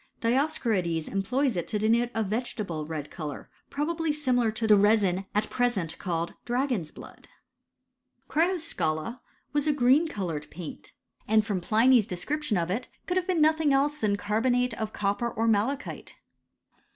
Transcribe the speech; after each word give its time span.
Dioscorides 0.19 1.07
employs' 1.09 1.55
it 1.55 1.71
lo 1.71 1.77
denote 1.77 2.09
a 2.15 2.23
vegetable 2.23 2.87
red 2.87 3.11
colour, 3.11 3.51
probably 3.69 4.11
similar 4.11 4.51
to 4.51 4.65
tlit^ 4.65 4.81
resin 4.81 5.25
at 5.35 5.47
presen. 5.51 5.95
called 5.99 6.33
dragon's 6.43 6.89
blood. 6.89 7.27
ChnfsocoUa 8.27 9.19
was 9.53 9.67
a 9.67 9.73
green 9.73 10.07
col 10.07 10.29
cured 10.29 10.49
paint, 10.49 10.93
and 11.27 11.43
iioicv 11.43 11.45
78 11.45 11.53
HISTOHY 11.53 11.53
or 11.53 11.55
CHEHISTET^ 11.55 11.59
Plmy'fl 11.85 12.07
description 12.09 12.57
of 12.57 12.71
it, 12.71 12.87
could 13.05 13.17
have 13.17 13.27
been 13.27 13.41
nothing 13.41 13.73
elM 13.75 13.91
than 14.01 14.15
carbonate 14.17 14.73
of 14.73 14.91
copper 14.91 15.29
or 15.29 15.47
malachite. 15.47 16.15